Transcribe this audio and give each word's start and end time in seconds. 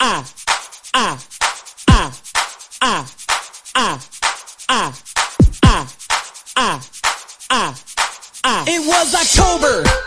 ah, 0.00 0.24
ah, 0.94 1.18
ah, 1.88 2.12
ah, 2.80 3.06
ah, 3.76 4.00
ah, 4.68 4.92
ah, 6.56 6.80
ah, 7.50 7.74
ah. 8.44 8.64
It 8.66 8.86
was 8.86 9.14
October. 9.14 9.99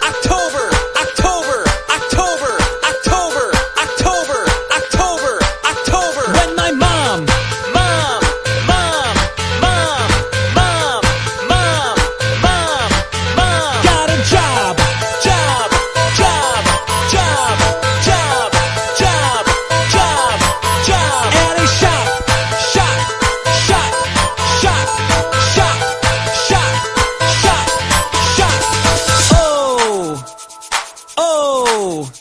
Oh, 31.76 32.12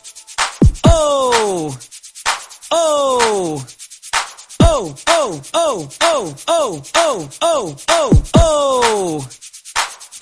oh, 0.85 1.77
oh. 2.71 3.67
Oh, 4.65 4.95
oh, 5.07 5.43
oh, 5.53 5.89
oh, 6.01 6.35
oh, 6.49 6.83
oh, 6.95 7.29
oh, 7.43 7.77
oh, 7.89 8.23
oh. 8.35 9.29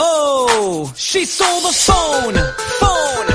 Oh, 0.03 0.93
she 0.97 1.25
a 1.69 1.73
phone, 1.73 2.35
phone, 2.35 2.35
phone, 2.81 3.30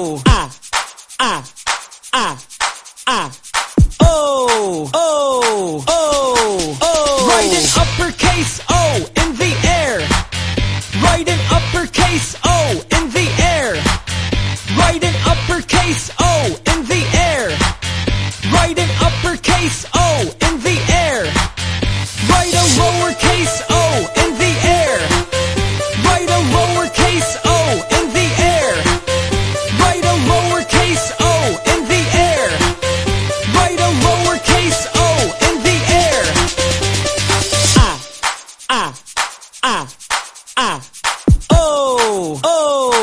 Ah, 0.00 0.48
ah, 1.18 1.44
ah, 2.12 2.38
ah. 3.08 3.32
Oh, 4.00 4.88
oh, 4.94 5.84
oh, 5.88 6.78
oh. 6.80 7.28
Write 7.28 7.52
an 7.52 7.66
uppercase 7.82 8.60
O 8.70 9.17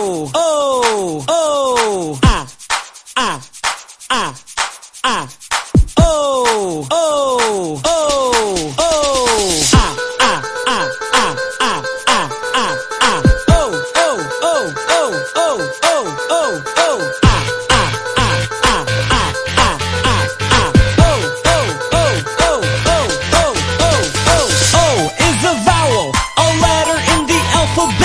oh, 0.08 0.30
oh, 0.36 1.26
oh. 1.28 2.20
Ah, 2.24 2.48
ah, 3.18 3.42
ah, 4.12 4.34
ah. 5.04 5.28
Oh, 5.98 6.86
oh, 6.92 7.82
oh, 7.84 8.74
oh. 8.78 9.64
Ah, 9.74 9.96
ah, 10.20 10.42
ah, 10.68 10.86
ah, 11.14 11.36
ah, 11.60 11.82
ah, 12.08 12.30
ah, 12.54 12.74
ah. 13.02 13.22
Oh, 13.50 13.72
oh, 13.96 14.18
oh, 14.44 14.64
oh, 14.94 15.12
oh, 15.36 15.58
oh, 15.84 16.06
oh, 16.30 16.52
oh. 16.78 17.00
Ah, 17.24 17.44
ah, 17.72 17.90
ah, 18.22 18.36
ah, 18.62 18.84
ah, 19.10 19.32
ah, 19.58 19.78
ah, 20.06 20.24
ah. 20.54 20.70
Oh, 21.02 21.22
oh, 21.50 21.66
oh, 21.92 22.14
oh, 22.46 22.62
oh, 22.86 23.10
oh, 23.34 23.54
oh, 23.82 24.02
oh. 24.30 24.46
O 24.76 24.88
is 25.26 25.42
a 25.44 25.54
vowel, 25.66 26.08
a 26.38 26.46
letter 26.62 27.00
in 27.14 27.22
the 27.26 27.40
alphabet. 27.58 28.05